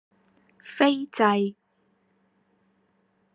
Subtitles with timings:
[0.59, 1.53] 斐濟